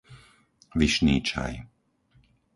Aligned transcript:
Vyšný 0.79 1.15
Čaj 1.27 1.53